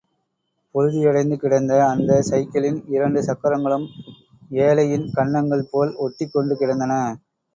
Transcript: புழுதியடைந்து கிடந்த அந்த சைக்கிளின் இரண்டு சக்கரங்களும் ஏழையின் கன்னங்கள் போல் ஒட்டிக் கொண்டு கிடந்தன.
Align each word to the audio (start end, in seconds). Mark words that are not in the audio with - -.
புழுதியடைந்து 0.75 1.35
கிடந்த 1.35 1.73
அந்த 1.87 2.13
சைக்கிளின் 2.29 2.79
இரண்டு 2.87 3.21
சக்கரங்களும் 3.27 3.85
ஏழையின் 4.61 5.07
கன்னங்கள் 5.13 5.69
போல் 5.71 5.93
ஒட்டிக் 5.97 6.33
கொண்டு 6.33 6.55
கிடந்தன. 6.55 6.93